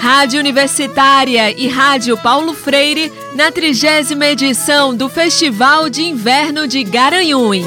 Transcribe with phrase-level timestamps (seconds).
[0.00, 7.64] Rádio Universitária e Rádio Paulo Freire na trigésima edição do Festival de Inverno de Garanhuns.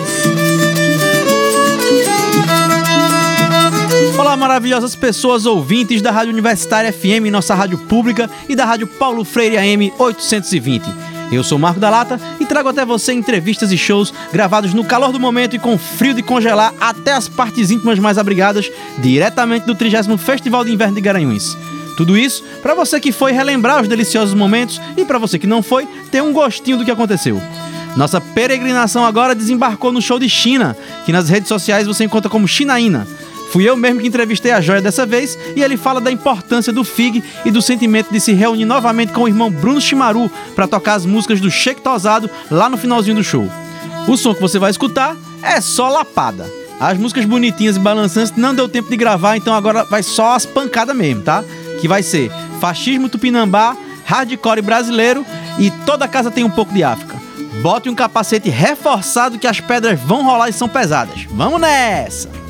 [4.17, 9.25] Olá, maravilhosas pessoas ouvintes da Rádio Universitária FM, nossa rádio pública, e da Rádio Paulo
[9.25, 11.12] Freire AM 820.
[11.31, 15.11] Eu sou Marco da Lata e trago até você entrevistas e shows gravados no calor
[15.11, 19.75] do momento e com frio de congelar até as partes íntimas mais abrigadas, diretamente do
[19.75, 21.57] 30 Festival de Inverno de Garanhuns.
[21.97, 25.61] Tudo isso para você que foi relembrar os deliciosos momentos e para você que não
[25.61, 27.41] foi, ter um gostinho do que aconteceu.
[27.95, 32.47] Nossa peregrinação agora desembarcou no show de China, que nas redes sociais você encontra como
[32.47, 33.07] Chinaína.
[33.53, 36.83] Fui eu mesmo que entrevistei a joia dessa vez e ele fala da importância do
[36.83, 40.95] FIG e do sentimento de se reunir novamente com o irmão Bruno Chimaru para tocar
[40.95, 43.47] as músicas do Sheik Tosado lá no finalzinho do show.
[44.07, 46.49] O som que você vai escutar é só lapada.
[46.79, 50.47] As músicas bonitinhas e balançantes não deu tempo de gravar, então agora vai só as
[50.47, 51.43] pancadas mesmo, tá?
[51.79, 55.23] que vai ser Fascismo Tupinambá, Hardcore Brasileiro
[55.59, 57.21] e Toda Casa Tem um Pouco de África.
[57.61, 61.27] Bote um capacete reforçado que as pedras vão rolar e são pesadas.
[61.29, 62.42] Vamos nessa!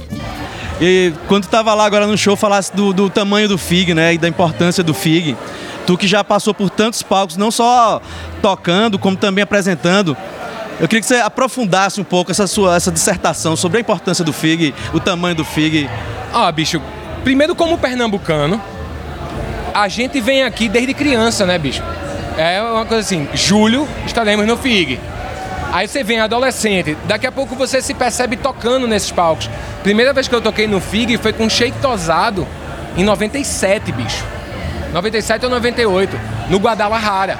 [0.85, 4.15] E quando tu tava lá agora no show, falasse do, do tamanho do FIG, né?
[4.15, 5.33] E da importância do FIG.
[5.87, 8.01] Tu que já passou por tantos palcos, não só
[8.41, 10.17] tocando, como também apresentando.
[10.81, 14.33] Eu queria que você aprofundasse um pouco essa sua essa dissertação sobre a importância do
[14.33, 15.89] FIG, o tamanho do FIG.
[16.33, 16.81] Ah, bicho,
[17.23, 18.61] primeiro como pernambucano,
[19.73, 21.81] a gente vem aqui desde criança, né, bicho?
[22.37, 24.99] É uma coisa assim, julho estaremos no FIG.
[25.73, 29.49] Aí você vem adolescente, daqui a pouco você se percebe tocando nesses palcos.
[29.81, 32.47] Primeira vez que eu toquei no FIG foi com Sheik Tosado
[32.95, 34.23] em 97, bicho.
[34.93, 36.15] 97 ou 98,
[36.47, 37.39] no Guadalajara.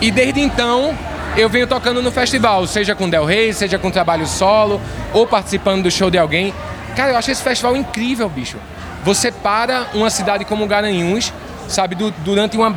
[0.00, 0.92] E desde então
[1.36, 4.80] eu venho tocando no festival, seja com Del Rey, seja com trabalho solo,
[5.12, 6.52] ou participando do show de alguém.
[6.96, 8.56] Cara, eu acho esse festival incrível, bicho.
[9.04, 11.32] Você para uma cidade como Garanhuns,
[11.68, 12.74] sabe, durante uma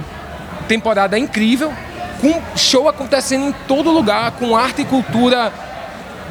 [0.67, 1.73] temporada incrível,
[2.21, 5.51] com show acontecendo em todo lugar, com arte e cultura,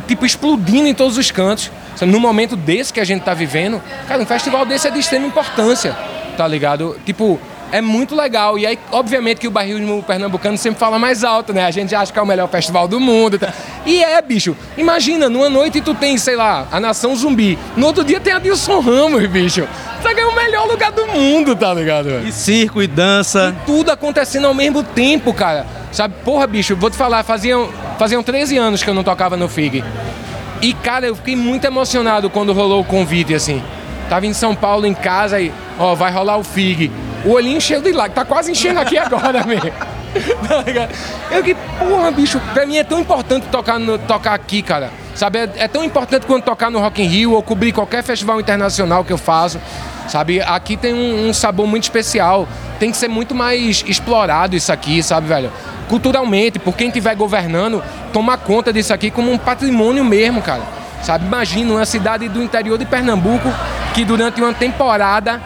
[0.07, 1.71] tipo, explodindo em todos os cantos.
[2.03, 5.27] No momento desse que a gente tá vivendo, cara, um festival desse é de extrema
[5.27, 5.97] importância,
[6.37, 6.97] tá ligado?
[7.05, 7.41] Tipo,
[7.71, 8.59] é muito legal.
[8.59, 11.65] E aí, obviamente, que o barril pernambucano sempre fala mais alto, né?
[11.65, 13.39] A gente acha que é o melhor festival do mundo.
[13.39, 13.53] Tá?
[13.85, 14.57] E é, bicho.
[14.77, 17.59] Imagina, numa noite tu tem, sei lá, a Nação Zumbi.
[17.77, 19.67] No outro dia tem a Dilson Ramos, bicho.
[19.99, 22.09] Isso aqui é o melhor lugar do mundo, tá ligado?
[22.27, 23.55] E circo, e dança.
[23.63, 25.67] E tudo acontecendo ao mesmo tempo, cara.
[25.91, 27.69] Sabe, porra, bicho, vou te falar, faziam,
[27.99, 29.83] faziam 13 anos que eu não tocava no FIG.
[30.61, 33.63] E, cara, eu fiquei muito emocionado quando rolou o convite, assim.
[34.09, 36.91] Tava em São Paulo em casa e, ó, vai rolar o FIG.
[37.25, 39.71] O olhinho cheio de lágrimas, tá quase enchendo aqui agora, mesmo.
[39.71, 40.89] tá?
[41.31, 44.91] Eu que, porra, bicho, pra mim é tão importante tocar, no, tocar aqui, cara.
[45.15, 48.41] Sabe, é, é, tão importante quando tocar no Rock in Rio ou cobrir qualquer festival
[48.41, 49.61] internacional que eu faço.
[50.07, 52.49] Sabe, aqui tem um, um sabor muito especial.
[52.79, 55.53] Tem que ser muito mais explorado isso aqui, sabe, velho?
[55.89, 60.63] Culturalmente, por quem estiver governando, tomar conta disso aqui como um patrimônio mesmo, cara.
[61.03, 63.53] Sabe, imagina uma cidade do interior de Pernambuco
[63.95, 65.41] que durante uma temporada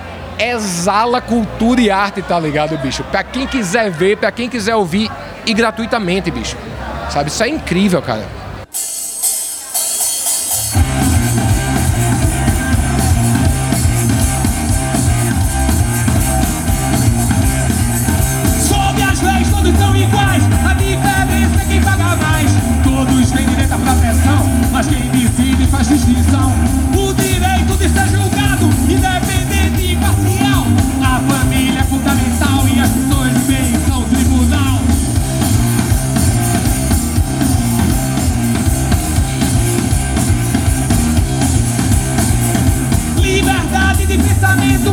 [0.51, 3.05] exala cultura e arte, tá ligado, bicho?
[3.05, 5.11] Pra quem quiser ver, pra quem quiser ouvir
[5.47, 6.57] e gratuitamente, bicho.
[7.11, 8.42] Sabe, isso é incrível, cara.
[44.57, 44.92] Liberdade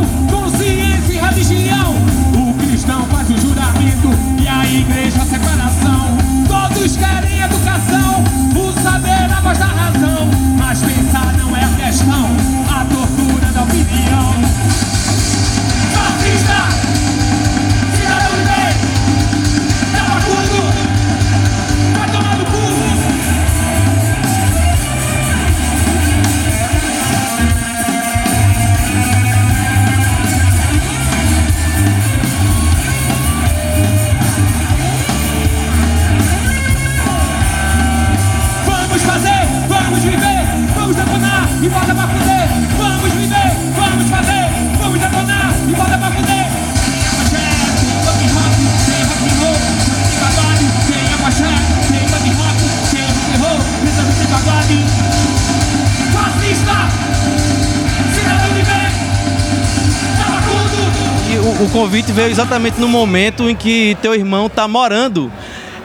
[61.72, 65.30] convite veio exatamente no momento em que teu irmão tá morando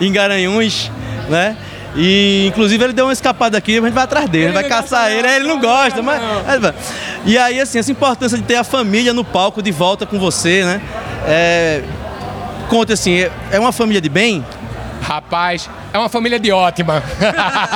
[0.02, 0.92] em Garanhuns,
[1.30, 1.56] né?
[1.96, 5.10] E inclusive ele deu uma escapada aqui, a gente vai atrás dele, Ele vai caçar
[5.12, 6.22] ele, não, ele não gosta, mas.
[6.22, 6.74] é,
[7.26, 10.66] E aí, assim, essa importância de ter a família no palco de volta com você,
[10.66, 10.82] né?
[11.26, 11.82] É,
[12.68, 14.44] Conta assim, é- é uma família de bem?
[15.02, 17.02] Rapaz, é uma família de ótima.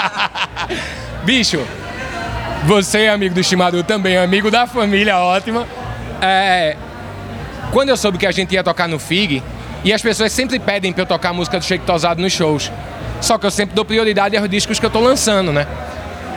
[1.24, 1.62] Bicho,
[2.66, 5.66] você, amigo do Chimaru, também é amigo da família ótima.
[6.22, 6.76] É,
[7.72, 9.44] quando eu soube que a gente ia tocar no FIG,
[9.84, 12.72] e as pessoas sempre pedem pra eu tocar a música do Shake Tosado nos shows.
[13.22, 15.68] Só que eu sempre dou prioridade aos discos que eu tô lançando, né?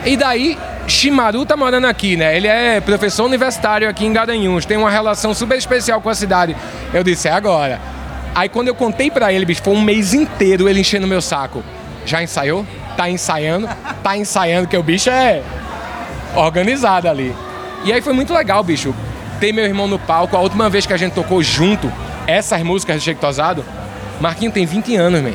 [0.05, 0.57] E daí,
[0.87, 2.35] Chimaru tá morando aqui, né?
[2.35, 6.55] Ele é professor universitário aqui em Garanhuns, tem uma relação super especial com a cidade.
[6.93, 7.79] Eu disse, é agora.
[8.35, 11.63] Aí quando eu contei pra ele, bicho, foi um mês inteiro ele enchendo meu saco.
[12.05, 12.65] Já ensaiou?
[12.97, 13.69] Tá ensaiando?
[14.03, 15.41] Tá ensaiando, que o bicho é
[16.35, 17.33] organizado ali.
[17.85, 18.93] E aí foi muito legal, bicho.
[19.43, 20.37] Ter meu irmão no palco.
[20.37, 21.91] A última vez que a gente tocou junto
[22.25, 23.65] essas músicas do Chico Tosado,
[24.21, 25.33] Marquinho tem 20 anos, man.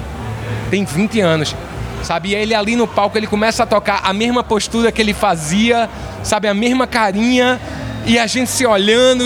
[0.70, 1.54] Tem 20 anos.
[2.02, 2.30] Sabe?
[2.30, 5.90] E ele ali no palco, ele começa a tocar a mesma postura que ele fazia,
[6.22, 6.48] sabe?
[6.48, 7.60] A mesma carinha.
[8.06, 9.24] E a gente se olhando,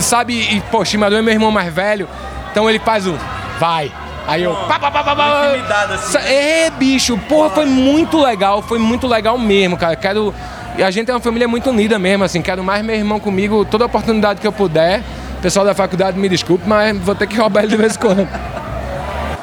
[0.00, 0.32] sabe?
[0.32, 2.08] E, pô, Chimador é meu irmão mais velho.
[2.50, 3.18] Então ele faz o
[3.60, 3.92] vai.
[4.26, 4.54] Aí eu.
[4.66, 5.50] Pá, pá, pá, pá, pá.
[5.92, 9.94] assim, Sa- É, bicho, porra, foi muito legal, foi muito legal mesmo, cara.
[9.94, 10.34] Quero.
[10.78, 12.42] E a gente é uma família muito unida mesmo, assim.
[12.42, 15.02] Quero mais meu irmão comigo, toda oportunidade que eu puder.
[15.38, 17.98] O pessoal da faculdade me desculpe, mas vou ter que roubar ele de vez em
[17.98, 18.28] quando.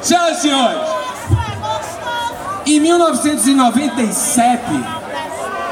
[0.00, 0.94] Senhoras e senhores,
[2.66, 4.62] em 1997,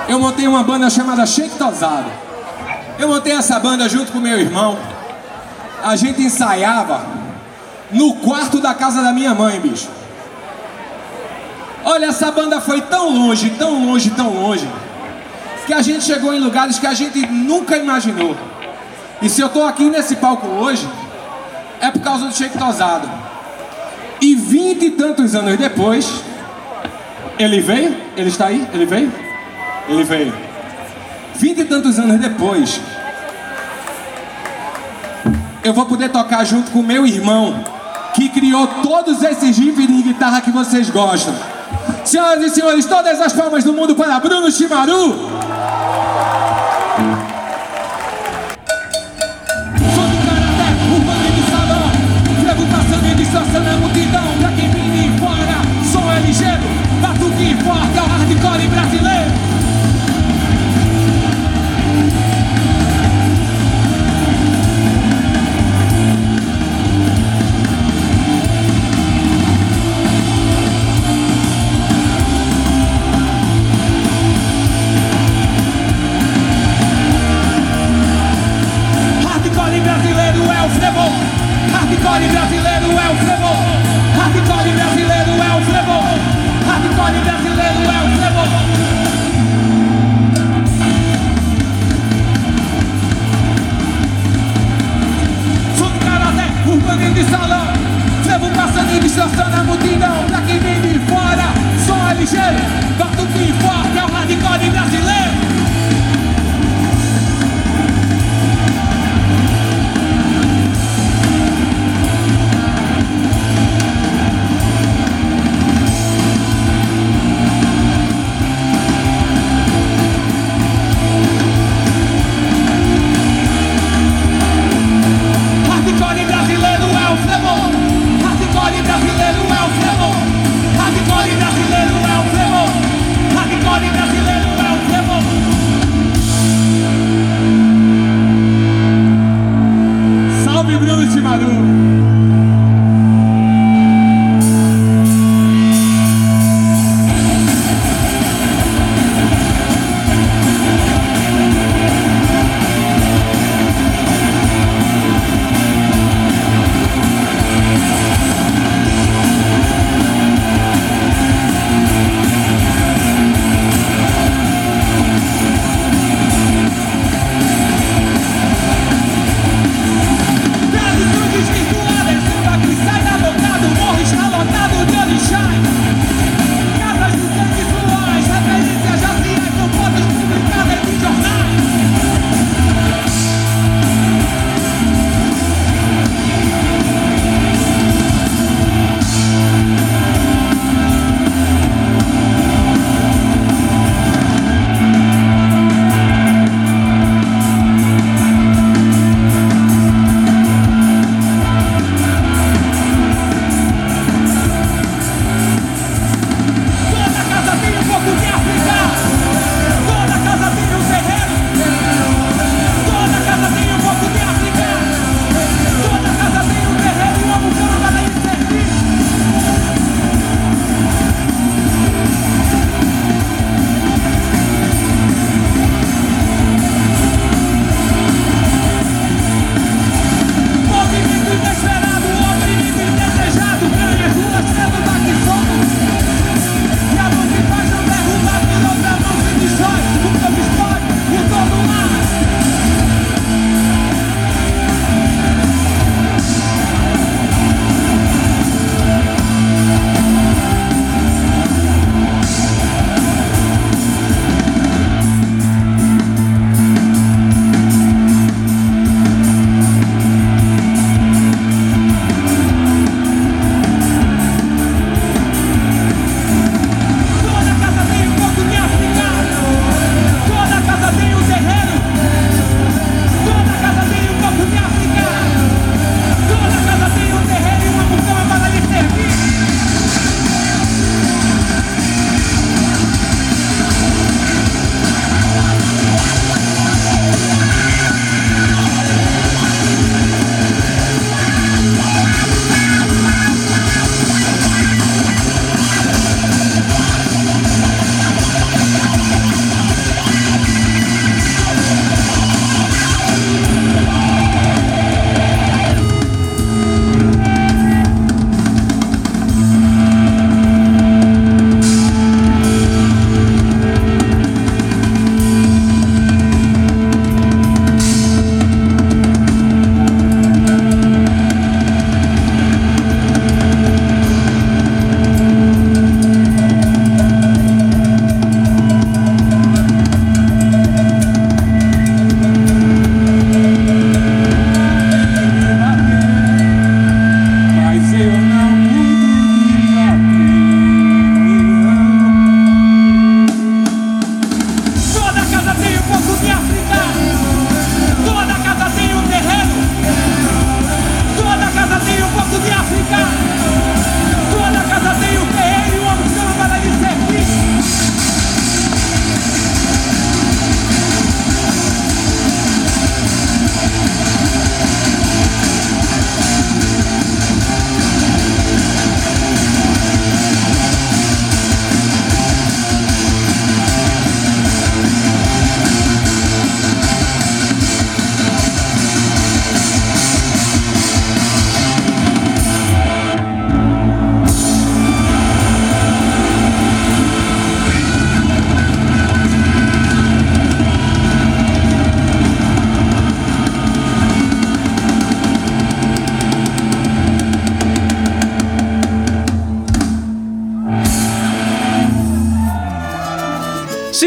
[0.09, 2.11] eu montei uma banda chamada Shake Tosado.
[2.99, 4.79] Eu montei essa banda junto com meu irmão.
[5.83, 7.01] A gente ensaiava
[7.91, 9.89] no quarto da casa da minha mãe, bicho.
[11.83, 14.69] Olha, essa banda foi tão longe, tão longe, tão longe,
[15.67, 18.37] que a gente chegou em lugares que a gente nunca imaginou.
[19.21, 20.89] E se eu tô aqui nesse palco hoje,
[21.81, 23.09] é por causa do Shake Tosado.
[24.21, 26.23] E vinte e tantos anos depois,
[27.39, 27.97] ele veio?
[28.17, 28.67] Ele está aí?
[28.73, 29.13] Ele veio?
[29.89, 30.33] Ele veio.
[31.35, 32.81] Vinte e tantos anos depois,
[35.65, 37.65] eu vou poder tocar junto com meu irmão,
[38.15, 41.35] que criou todos esses riffs de guitarra que vocês gostam.
[42.05, 45.32] Senhoras e senhores, todas as palmas do mundo para Bruno Chimaru.
[58.43, 59.12] Hardcore brasileiro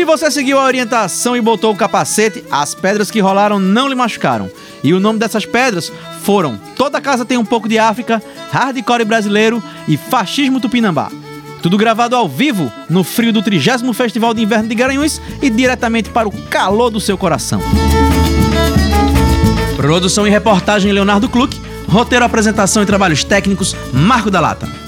[0.05, 3.95] Se você seguiu a orientação e botou o capacete, as pedras que rolaram não lhe
[3.95, 4.51] machucaram.
[4.83, 8.21] E o nome dessas pedras foram Toda Casa Tem um Pouco de África,
[8.51, 11.09] Hardcore Brasileiro e Fascismo Tupinambá.
[11.59, 16.11] Tudo gravado ao vivo, no frio do 30 Festival de Inverno de Garanhuns e diretamente
[16.11, 17.59] para o calor do seu coração.
[19.75, 21.59] Produção e reportagem Leonardo Kluck,
[21.89, 24.84] roteiro, apresentação e trabalhos técnicos Marco da Lata.